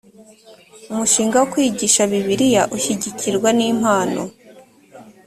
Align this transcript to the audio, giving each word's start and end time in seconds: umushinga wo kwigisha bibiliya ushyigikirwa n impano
umushinga 0.91 1.35
wo 1.37 1.47
kwigisha 1.53 2.01
bibiliya 2.11 2.63
ushyigikirwa 2.75 3.49
n 3.57 3.59
impano 3.71 4.21